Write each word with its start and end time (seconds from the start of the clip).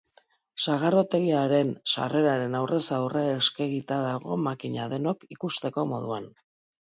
Sagardotegiaren 0.61 1.67
sarreraren 1.91 2.55
aurrez 2.61 2.81
aurre 2.97 3.21
eskegita 3.33 3.99
dago 4.07 4.37
makina, 4.47 4.87
denok 4.95 5.27
ikusteko 5.37 5.85
moduan. 5.93 6.27